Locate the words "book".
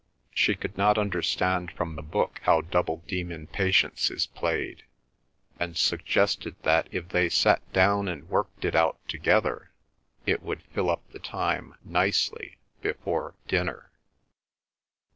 2.01-2.39